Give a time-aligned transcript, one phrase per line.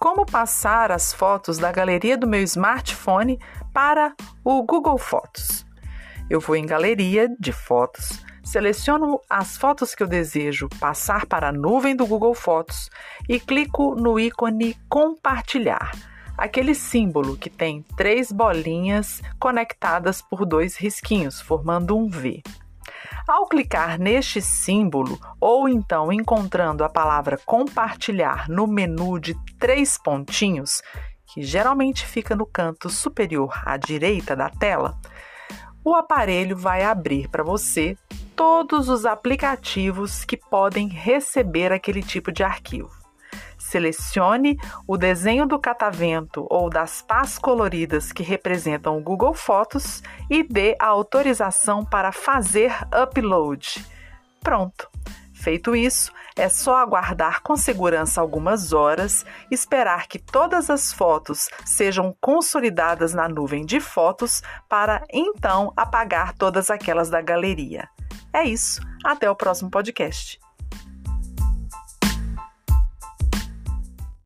[0.00, 3.38] como passar as fotos da galeria do meu smartphone
[3.70, 5.66] para o Google Fotos.
[6.30, 11.52] Eu vou em Galeria de Fotos, seleciono as fotos que eu desejo passar para a
[11.52, 12.88] nuvem do Google Fotos
[13.28, 15.92] e clico no ícone Compartilhar,
[16.34, 22.42] aquele símbolo que tem três bolinhas conectadas por dois risquinhos, formando um V.
[23.30, 30.82] Ao clicar neste símbolo ou então encontrando a palavra compartilhar no menu de três pontinhos,
[31.28, 34.98] que geralmente fica no canto superior à direita da tela,
[35.84, 37.96] o aparelho vai abrir para você
[38.34, 42.99] todos os aplicativos que podem receber aquele tipo de arquivo.
[43.70, 50.42] Selecione o desenho do catavento ou das pás coloridas que representam o Google Fotos e
[50.42, 53.86] dê a autorização para fazer upload.
[54.40, 54.90] Pronto!
[55.32, 62.14] Feito isso, é só aguardar com segurança algumas horas, esperar que todas as fotos sejam
[62.20, 67.88] consolidadas na nuvem de fotos para então apagar todas aquelas da galeria.
[68.32, 70.40] É isso, até o próximo podcast.